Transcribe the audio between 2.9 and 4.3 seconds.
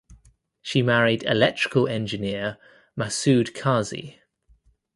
Maqsood Kazi.